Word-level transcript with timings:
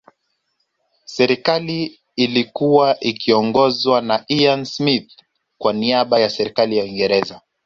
Serikali 1.13 1.79
iIlikua 2.17 2.89
ikiiongozwa 3.01 4.01
na 4.01 4.25
Ian 4.27 4.65
Smith 4.65 5.11
kwa 5.57 5.73
niaba 5.73 6.19
ya 6.19 6.29
Serikali 6.29 6.77
ya 6.77 6.83
Uingereza 6.83 7.41